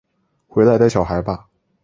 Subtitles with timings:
[0.47, 1.45] 回来带小孩吧